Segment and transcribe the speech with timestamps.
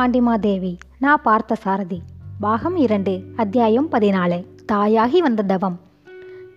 [0.00, 2.02] பாண்டிமாதேவி நான் பார்த்த சாரதி.
[2.40, 5.80] பாகம் இரண்டு அத்தியாயம் பதினாலு தாயாகி வந்த தவம்.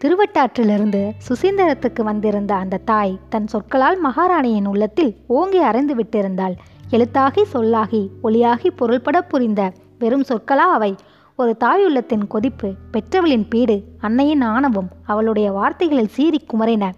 [0.04, 6.56] திருவட்டாற்றிலிருந்து சுசீந்திரத்துக்கு வந்திருந்த அந்த தாய் தன் சொற்களால் மகாராணியின் உள்ளத்தில் ஓங்கி அறைந்து விட்டிருந்தாள்.
[6.92, 10.96] எழுத்தாகி சொல்லாகி ஒளியாகி பொருள்பட புரிந்த வெறும் சொற்களா அவை.
[11.36, 16.92] ஒரு தாயுள்ளத்தின் கொதிப்பு பெற்றவளின் பீடு அன்னையின் ஆணவம் அவளுடைய வார்த்தைகளில் சீறி குமரின.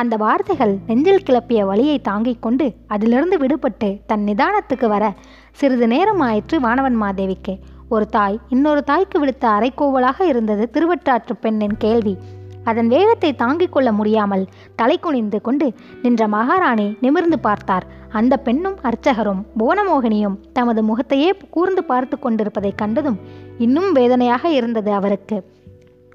[0.00, 5.04] அந்த வார்த்தைகள் நெஞ்சில் கிளப்பிய வலியை தாங்கிக் கொண்டு அதிலிருந்து விடுபட்டு தன் நிதானத்துக்கு வர
[5.52, 7.54] சிறிது நேரம் ஆயிற்று வானவன் மாதேவிக்கு.
[7.88, 12.14] ஒரு தாய் இன்னொரு தாய்க்கு விடுத்த அரைக்கோவலாக இருந்தது திருவட்டாற்று பெண்ணின் கேள்வி.
[12.64, 14.44] அதன் வேகத்தை தாங்கிக் கொள்ள முடியாமல்
[14.76, 15.66] தலை குனிந்து கொண்டு
[16.02, 17.86] நின்ற மகாராணி நிமிர்ந்து பார்த்தார்.
[18.10, 23.18] அந்த பெண்ணும் அர்ச்சகரும் புவனமோகினியும் தமது முகத்தையே கூர்ந்து பார்த்து கொண்டிருப்பதைக் கண்டதும்
[23.58, 25.38] இன்னும் வேதனையாக இருந்தது அவருக்கு.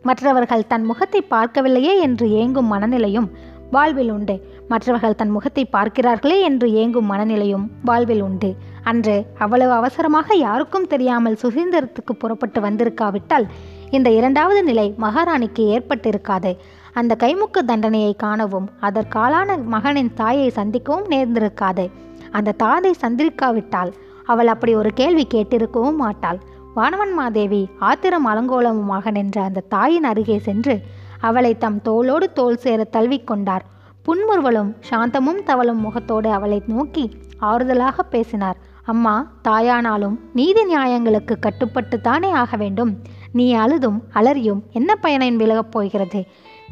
[0.06, 3.28] மற்றவர்கள் தன் முகத்தை பார்க்கவில்லையே என்று ஏங்கும் மனநிலையும்
[3.72, 4.48] வாழ்வில் உண்டு.
[4.68, 8.56] மற்றவர்கள் தன் முகத்தை பார்க்கிறார்களே என்று ஏங்கும் மனநிலையும் வாழ்வில் உண்டு.
[8.84, 13.48] அன்று அவ்வளவு அவசரமாக யாருக்கும் தெரியாமல் சுசீந்திரத்துக்கு புறப்பட்டு வந்திருக்காவிட்டால்
[13.90, 16.58] இந்த இரண்டாவது நிலை மகாராணிக்கு ஏற்பட்டிருக்காது.
[16.94, 21.90] அந்த கைமுக்கு தண்டனையை காணவும் அதற்காலான மகனின் தாயை சந்திக்கவும் நேர்ந்திருக்காது.
[22.32, 23.94] அந்த தாதை சந்திரிக்காவிட்டால்
[24.26, 26.40] அவள் அப்படி ஒரு கேள்வி கேட்டிருக்கவும் மாட்டாள்.
[26.76, 30.82] வானவன் மாதேவி ஆத்திரம் அலங்கோலமுமாக நின்ற அந்த தாயின் அருகே சென்று
[31.30, 33.66] அவளை தம் தோளோடு தோள் சேர தழுவிக்கொண்டார்
[34.06, 37.04] புன்முறுவலும் சாந்தமும் தவளும் முகத்தோடு அவளை நோக்கி
[37.42, 38.58] ஆறுதலாக பேசினார்.
[38.86, 39.14] அம்மா
[39.48, 42.92] தாயானாலும் நீதி நியாயங்களுக்கு கட்டுப்பட்டு தானே ஆக வேண்டும்.
[43.32, 46.22] நீ அழுதும் அலறியும் என்ன பயனின் விலகப் போகிறது?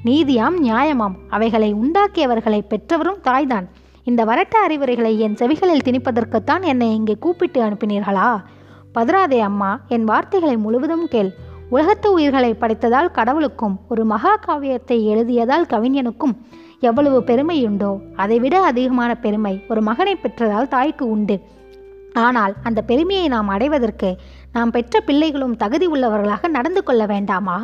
[0.06, 1.16] நீதியாம் நியாயமாம்.
[1.30, 3.68] அவைகளை உண்டாக்கியவர்களை பெற்றவரும் தாய்தான்.
[4.04, 8.30] இந்த வரட்ட அறிவுரைகளை என் செவிகளில் திணிப்பதற்குத்தான் என்னை இங்கே கூப்பிட்டு அனுப்பினீர்களா?
[8.96, 11.32] பதறாதே அம்மா என் வார்த்தைகளை முழுவதும் கேள்.
[11.72, 16.34] உலகத்து உயிர்களை படைத்ததால் கடவுளுக்கும் ஒரு மகா காவியத்தை எழுதியதால் கவிஞனுக்கும்
[16.80, 21.40] எவ்வளவு பெருமையுண்டோ அதைவிட அதிகமான பெருமை ஒரு மகனை பெற்றதால் தாய்க்கு உண்டு.
[22.14, 24.10] ஆனால் அந்த பெருமையை நாம் அடைவதற்கு
[24.52, 27.58] நாம் பெற்ற பிள்ளைகளும் தகுதி உள்ளவர்களாக நடந்து கொள்ள வேண்டாமா?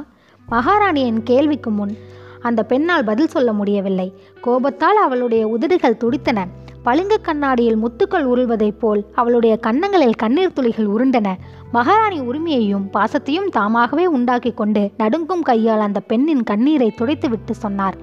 [0.47, 1.93] மகாராணியின் கேள்விக்கு முன்
[2.41, 4.07] அந்த பெண்ணால் பதில் சொல்ல முடியவில்லை.
[4.41, 6.45] கோபத்தால் அவளுடைய உதடுகள் துடித்தன.
[6.87, 11.33] பளிங்கு கண்ணாடியில் முத்துக்கள் உருள்வதைப் போல் அவளுடைய கன்னங்களில் கண்ணீர் துளிகள் உருண்டன.
[11.71, 17.97] மகாராணி உரிமையையும் பாசத்தையும் தாமாகவே உண்டாக்கி கொண்டு நடுங்கும் கையால் அந்த பெண்ணின் கண்ணீரை துடைத்துவிட்டு சொன்னார்.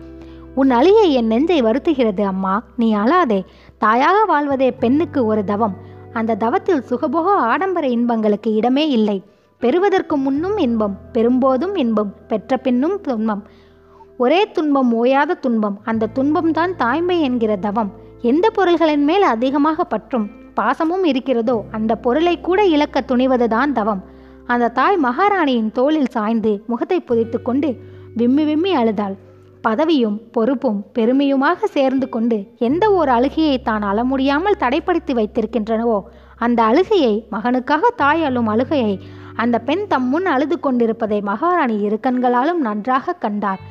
[0.55, 3.45] உன் அழியை என் நெஞ்சை வருத்துகிறது அம்மா நீ அழாதே.
[3.79, 5.77] தாயாக வாழ்வதே பெண்ணுக்கு ஒரு தவம்.
[6.13, 9.23] அந்த தவத்தில் சுகபோக ஆடம்பர இன்பங்களுக்கு இடமே இல்லை.
[9.59, 13.45] பெறுவதற்கு முன்னும் இன்பம் பெறும்போதும் இன்பம் பெற்ற பின்னும் துன்பம்.
[14.19, 15.81] ஒரே துன்பம் ஓயாத துன்பம்.
[15.85, 18.03] அந்த துன்பம்தான் தாய்மை என்கிற தவம்.
[18.31, 20.27] எந்த பொருள்களின் மேல் அதிகமாக பற்றும்
[20.59, 24.03] பாசமும் இருக்கிறதோ அந்த பொருளை கூட இழக்க துணிவதுதான் தவம்.
[24.53, 27.71] அந்த தாய் மகாராணியின் தோளில் சாய்ந்து முகத்தை புதைத்து கொண்டு
[28.21, 29.17] விம்மி விம்மி அழுதாள்.
[29.67, 35.99] பதவியும் பொறுப்பும் பெருமையுமாக சேர்ந்து கொண்டு எந்த ஒரு அழுகையை தான் அழ முடியாமல் தடைப்படுத்தி வைத்திருக்கின்றனவோ
[36.47, 38.95] அந்த அழுகையை மகனுக்காக தாய் அழும் அழுகையை
[39.43, 43.63] அந்த பெண் தம் முன் அழுது கொண்டிருப்பதை மகாராணி இரு கண்களாலும் நன்றாக கண்டார்.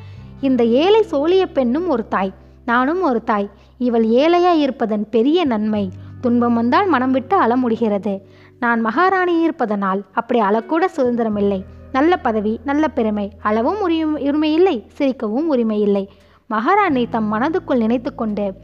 [0.48, 2.32] இந்த ஏழை சோழிய பெண்ணும் ஒரு தாய்
[2.70, 3.48] நானும் ஒரு தாய்.
[3.78, 5.90] இவள் ஏழையாய் இருப்பதன் பெரிய நன்மை
[6.20, 8.26] துன்பம் வந்தால் மனம் விட்டு அழ முடிகிறது
[8.60, 11.64] நான் மகாராணி இருப்பதனால் அப்படி அழக்கூட சுதந்திரமில்லை.
[11.92, 16.08] நல்ல பதவி நல்ல பெருமை அளவும் உரிமை உரிமை இல்லை சிரிக்கவும் உரிமை இல்லை
[16.48, 18.54] மகாராணி தம் மனதுக்குள் நினைத்து கொண்டு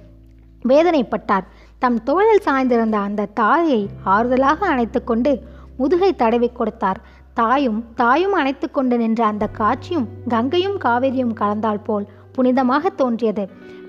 [0.68, 1.46] வேதனைப்பட்டார்.
[1.78, 5.42] தம் தோளில் சாய்ந்திருந்த அந்த தாயை ஆறுதலாக அணைத்து கொண்டு
[5.76, 7.00] முதுகை தடவி கொடுத்தார்.
[7.34, 12.06] தாயும் தாயும் அணைத்து கொண்டு நின்ற அந்த காட்சியும் கங்கையும் காவிரியும் கலந்தால் போல்
[12.36, 13.44] புனிதமாக தோன்றியது.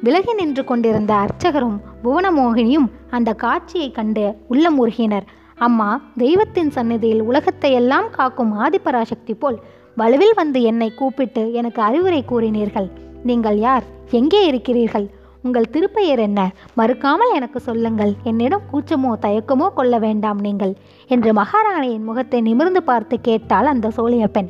[0.05, 5.27] விலகி நின்று கொண்டிருந்த அர்ச்சகரும் புவனமோகினியும் அந்த காட்சியை கண்டு உள்ளம் உருகினர்.
[5.57, 9.57] அம்மா தெய்வத்தின் சந்நிதியில் உலகத்தை எல்லாம் காக்கும் ஆதிபராசக்தி போல்
[9.97, 12.87] வலுவில் வந்து என்னை கூப்பிட்டு எனக்கு அறிவுரை கூறினீர்கள்.
[13.29, 13.85] நீங்கள் யார்?
[14.19, 15.07] எங்கே இருக்கிறீர்கள்?
[15.43, 16.39] உங்கள் திருப்பெயர் என்ன?
[16.79, 18.13] மறுக்காமல் எனக்கு சொல்லுங்கள்.
[18.23, 20.73] என்னிடம் கூச்சமோ தயக்கமோ கொள்ள வேண்டாம் நீங்கள்.
[21.09, 24.49] என்று மகாராணியின் முகத்தை நிமிர்ந்து பார்த்து கேட்டாள் அந்த சோழிய பெண்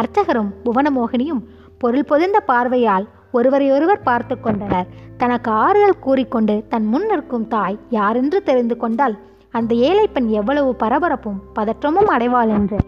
[0.00, 1.42] அர்ச்சகரும் புவனமோகினியும்
[1.78, 4.88] பொருள் பொதிந்த பார்வையால் ஒருவரையொருவர் பார்த்து கொண்டனர்.
[5.20, 9.14] தனக்கு ஆறுதல் கூறிக்கொண்டு தன் முன் நிற்கும் தாய் யாரென்று தெரிந்து கொண்டால்
[9.54, 12.78] அந்த ஏழை பெண் எவ்வளவு பரபரப்பும் பதற்றமும் அடைவாள் என்று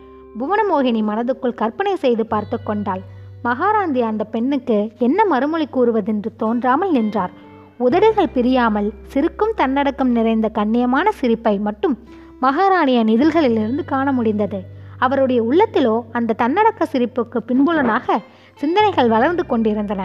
[0.40, 3.02] புவனமோகினி மனதுக்குள் கற்பனை செய்து பார்த்து கொண்டாள்.
[3.44, 7.32] மகாராந்தி அந்த பெண்ணுக்கு என்ன மறுமொழி கூறுவதென்று தோன்றாமல் நின்றார்.
[7.78, 11.96] உதடுகள் பிரியாமல் சிரிக்கும் தன்னடக்கம் நிறைந்த கண்ணியமான சிரிப்பை மட்டும்
[12.40, 14.60] மகாராணியின் இதழ்களிலிருந்து காண முடிந்தது.
[14.98, 18.16] அவருடைய உள்ளத்திலோ அந்த தன்னடக்க சிரிப்புக்கு பின்புலனாக
[18.58, 20.02] சிந்தனைகள் வளர்ந்து கொண்டிருந்தன.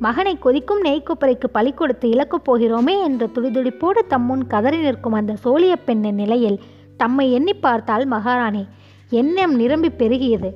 [0.00, 6.14] மகனை கொதிக்கும் நெய்க்குப்பறைக்கு பழி கொடுத்து இழக்கப் போகிறோமே என்ற துடிதுடிப்போடு தம்முன் கதறி நிற்கும் அந்த சோழிய பெண்ணின்
[6.14, 6.60] நிலையில்
[6.96, 8.66] தம்மை எண்ணி பார்த்தால் மகாராணி.
[9.10, 10.50] எண்ணம் நிரம்பி பெருகியது.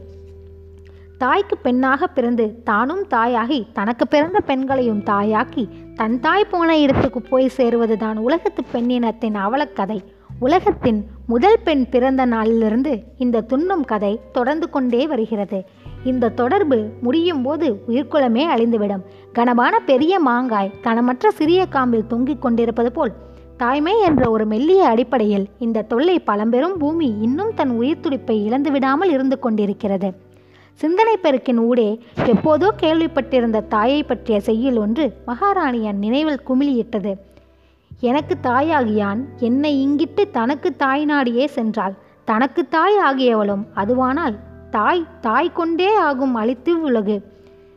[1.19, 8.17] தாய்க்கு பெண்ணாக பிறந்து தானும் தாயாகி தனக்கு பிறந்த பெண்களையும் தாயாக்கி தன் தாய் போன இடத்துக்கு போய் சேருவதுதான்
[8.17, 10.01] உலகத்து பெண்ணினத்தின் அவலக்கதை.
[10.39, 15.65] உலகத்தின் முதல் பெண் பிறந்த நாளிலிருந்து இந்த துண்ணும் கதை தொடர்ந்து கொண்டே வருகிறது.
[16.05, 19.05] இந்த தொடர்பு முடியும் போது உயிர்க்குலமே அழிந்துவிடும்.
[19.33, 23.13] கனமான பெரிய மாங்காய் கனமற்ற சிறிய காம்பில் தொங்கிக் கொண்டிருப்பது போல்.
[23.57, 29.11] தாய்மை என்ற ஒரு மெல்லிய அடிப்படையில் இந்த தொல்லை பழம்பெரும் பூமி இன்னும் தன் உயிர் துடிப்பை இழந்து விடாமல்
[29.11, 30.09] இருந்து கொண்டிருக்கிறது.
[30.73, 37.13] சிந்தனை பெருக்கின் ஊடே எப்போதோ கேள்விப்பட்டிருந்த தாயை பற்றிய செய்யுள் ஒன்று மகாராணியின் நினைவில் குமிழியிட்டது.
[38.01, 41.95] எனக்கு தாயாகியான் என்னை இங்கிட்டு தனக்கு தாய் நாடியே சென்றாள்.
[42.25, 44.37] தனக்கு தாய் ஆகியவளும் அதுவானால்
[44.77, 47.17] தாய் தாய் கொண்டே ஆகும் அழித்து உலகு.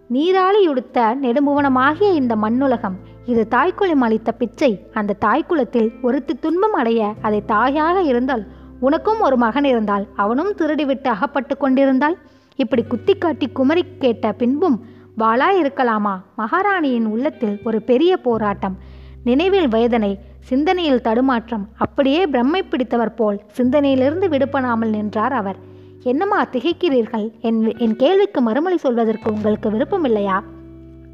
[0.10, 2.96] நீராளி உடுத்த நெடும்புவனமாகிய இந்த மண்ணுலகம்
[3.26, 4.70] இது தாய்க்குளம் அளித்த பிச்சை.
[4.94, 8.44] அந்த தாய்க்குளத்தில் ஒருத்தி துன்பம் அடைய அதை தாயாக இருந்தால்
[8.80, 12.18] உனக்கும் ஒரு மகன் இருந்தால் அவனும் திருடிவிட்டு அகப்பட்டு கொண்டிருந்தால்
[12.56, 14.78] இப்படி குத்தி காட்டி குமரி கேட்ட பின்பும்
[15.20, 18.76] வாளா இருக்கலாமா மகாராணியின் உள்ளத்தில் ஒரு பெரிய போராட்டம்.
[19.24, 20.12] நினைவில் வேதனை
[20.50, 21.66] சிந்தனையில் தடுமாற்றம்.
[21.78, 25.60] அப்படியே பிரம்மை பிடித்தவர் போல் சிந்தனையிலிருந்து விடுபடாமல் நின்றார் அவர்.
[26.08, 27.26] என்னம்மா திகைக்கிறீர்கள்?
[27.42, 30.38] என் என் கேள்விக்கு மறுமொழி சொல்வதற்கு உங்களுக்கு விருப்பமில்லையா?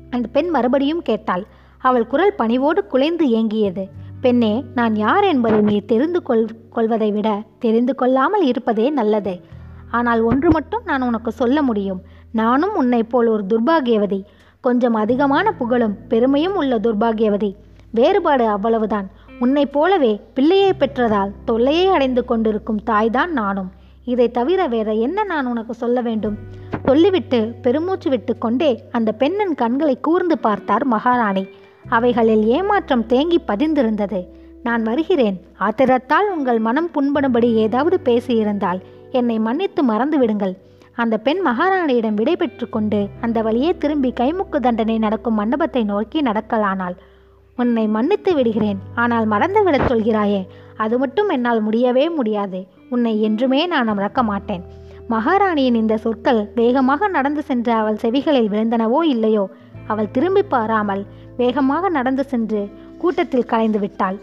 [0.10, 1.44] அந்த பெண் மறுபடியும் கேட்டாள்.
[1.78, 3.84] அவள் குரல் பணிவோடு குலைந்து ஏங்கியது.
[4.22, 9.42] பெண்ணே நான் யார் என்பதை நீ தெரிந்து கொள் கொள்வதை விட தெரிந்து கொள்ளாமல் இருப்பதே நல்லது.
[9.92, 12.02] ஆனால் ஒன்று மட்டும் நான் உனக்கு சொல்ல முடியும்.
[12.32, 14.24] நானும் உன்னைப் போல் ஒரு துர்பாகியவதி.
[14.62, 17.52] கொஞ்சம் அதிகமான புகழும் பெருமையும் உள்ள துர்பாகியவதி.
[17.92, 19.10] வேறுபாடு அவ்வளவுதான்.
[19.40, 23.72] உன்னைப் போலவே பிள்ளையை பெற்றதால் தொல்லையை அடைந்து கொண்டிருக்கும் தாய்தான் நானும்.
[24.06, 26.38] இதை தவிர வேற என்ன நான் உனக்கு சொல்ல வேண்டும்?
[26.86, 31.48] சொல்லிவிட்டு பெருமூச்சு விட்டு கொண்டே அந்த பெண்ணின் கண்களை கூர்ந்து பார்த்தார் மகாராணி.
[31.90, 34.28] அவைகளில் ஏமாற்றம் தேங்கி பதிந்திருந்தது.
[34.64, 35.42] நான் வருகிறேன்.
[35.60, 40.58] ஆத்திரத்தால் உங்கள் மனம் புண்படும்படி ஏதாவது பேசியிருந்தால் என்னை மன்னித்து மறந்து விடுங்கள்
[40.96, 46.96] அந்த பெண் மகாராணியிடம் விடை பெற்று கொண்டு அந்த வழியே திரும்பி கைமுக்கு தண்டனை நடக்கும் மண்டபத்தை நோக்கி நடக்கலானாள்.
[47.56, 48.80] உன்னை மன்னித்து விடுகிறேன்.
[48.96, 50.48] ஆனால் மறந்து விடச் சொல்கிறாயே.
[50.78, 52.73] அது மட்டும் என்னால் முடியவே முடியாது.
[52.90, 54.64] உன்னை என்றுமே நான் மறக்க மாட்டேன்.
[55.10, 59.50] மகாராணியின் இந்த சொற்கள் வேகமாக நடந்து சென்ற அவள் செவிகளில் விழுந்தனவோ இல்லையோ?
[59.88, 61.06] அவள் திரும்பி பாராமல்
[61.38, 64.20] வேகமாக நடந்து சென்று கூட்டத்தில் கலைந்து விட்டாள்.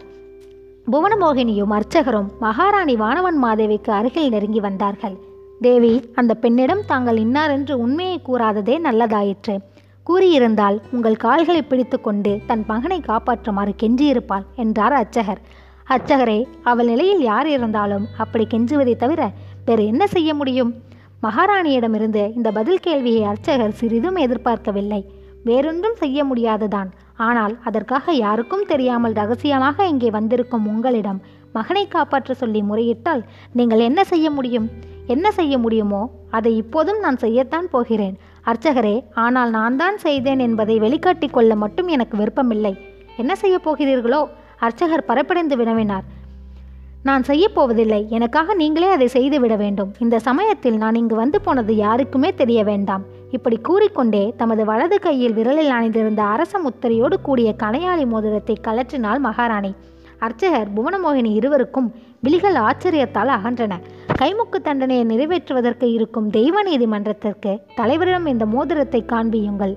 [0.91, 5.17] புவனமோகினியும் அர்ச்சகரும் மகாராணி வானவன் மாதேவிக்கு அருகில் நெருங்கி வந்தார்கள்.
[5.59, 9.57] தேவி அந்த பெண்ணிடம் தாங்கள் இன்னாரென்று உண்மையை கூறாததே நல்லதாயிற்று.
[10.05, 15.41] கூறியிருந்தால் உங்கள் கால்களை பிடித்து கொண்டு தன் மகனை காப்பாற்றுமாறு கெஞ்சியிருப்பாள் என்றார் அர்ச்சகர்.
[15.87, 19.21] அர்ச்சகரே அவள் நிலையில் யார் இருந்தாலும் அப்படி கெஞ்சுவதை தவிர
[19.65, 20.71] வேறு என்ன செய்ய முடியும்?
[21.23, 25.01] மகாராணியிடமிருந்து இந்த பதில் கேள்வியை அர்ச்சகர் சிறிதும் எதிர்பார்க்கவில்லை.
[25.45, 26.89] வேறொன்றும் செய்ய முடியாதுதான்.
[27.15, 31.21] ஆனால் அதற்காக யாருக்கும் தெரியாமல் ரகசியமாக இங்கே வந்திருக்கும் உங்களிடம்
[31.53, 33.23] மகனை காப்பாற்ற சொல்லி முறையிட்டால்
[33.53, 34.67] நீங்கள் என்ன செய்ய முடியும்?
[35.07, 38.15] என்ன செய்ய முடியுமோ அதை இப்போதும் நான் செய்யத்தான் போகிறேன்.
[38.45, 42.73] அர்ச்சகரே ஆனால் நான் தான் செய்தேன் என்பதை வெளிக்காட்டிக் கொள்ள மட்டும் எனக்கு விருப்பமில்லை.
[43.17, 44.21] என்ன செய்ய போகிறீர்களோ
[44.65, 46.07] அர்ச்சகர் பரப்படைந்து வினவினார்.
[47.03, 48.05] நான் செய்யப் போவதில்லை.
[48.09, 49.93] எனக்காக நீங்களே அதை செய்துவிட வேண்டும்.
[49.99, 53.03] இந்த சமயத்தில் நான் இங்கு வந்து போனது யாருக்குமே தெரிய வேண்டாம்.
[53.31, 59.73] இப்படி கூறிக்கொண்டே தமது வலது கையில் விரலில் அணிந்திருந்த அரச முத்திரையோடு கூடிய கனையாளி மோதிரத்தை கலற்றினாள் மகாராணி.
[60.19, 61.87] அர்ச்சகர் புவனமோகினி இருவருக்கும்
[62.21, 63.73] விழிகள் ஆச்சரியத்தால் அகன்றன.
[64.21, 69.75] கைமுக்கு தண்டனையை நிறைவேற்றுவதற்கு இருக்கும் தெய்வ நீதிமன்றத்திற்கு தலைவரிடம் இந்த மோதிரத்தை காண்பியுங்கள்.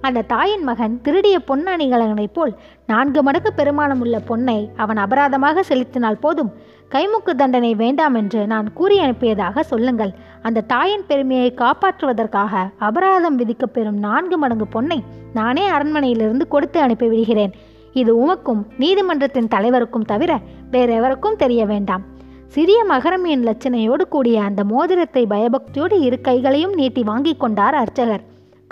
[0.00, 2.52] அந்த தாயின் மகன் திருடிய பொன்னணிகலனைப் போல்
[2.86, 6.52] நான்கு மடங்கு பெருமானம் உள்ள பொன்னை அவன் அபராதமாக செலுத்தினால் போதும்.
[6.90, 10.12] கைமுக்கு தண்டனை வேண்டாம் என்று நான் கூறி அனுப்பியதாக சொல்லுங்கள்.
[10.42, 14.98] அந்த தாயின் பெருமையை காப்பாற்றுவதற்காக அபராதம் விதிக்கப்பெறும் நான்கு மடங்கு பொன்னை
[15.32, 17.52] நானே அரண்மனையிலிருந்து கொடுத்து அனுப்பிவிடுகிறேன்.
[17.92, 20.38] இது உமக்கும் நீதிமன்றத்தின் தலைவருக்கும் தவிர
[20.70, 22.02] வேறெவருக்கும் தெரிய வேண்டாம்.
[22.46, 28.24] சிறிய மகரமியின் லட்சணையோடு கூடிய அந்த மோதிரத்தை பயபக்தியோடு இரு கைகளையும் நீட்டி வாங்கி கொண்டார் அர்ச்சகர்.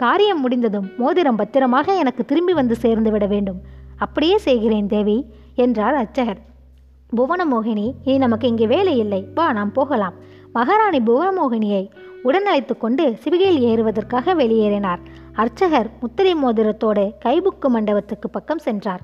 [0.02, 3.59] காரியம் முடிந்ததும் மோதிரம் பத்திரமாக எனக்கு திரும்பி வந்து சேர்ந்து விட வேண்டும்.
[4.05, 5.17] அப்படியே செய்கிறேன் தேவி
[5.64, 6.40] என்றார் அர்ச்சகர்.
[7.17, 9.21] புவனமோகினி இனி நமக்கு இங்கே வேலை இல்லை.
[9.35, 10.17] வா நாம் போகலாம்.
[10.52, 11.83] மகாராணி புவனமோகினியை
[12.23, 15.02] உடன் அழைத்து கொண்டு சிவிகையில் ஏறுவதற்காக வெளியேறினார்.
[15.33, 19.02] அர்ச்சகர் முத்திரை மோதிரத்தோடு கைபுக்கு மண்டபத்துக்கு பக்கம் சென்றார்.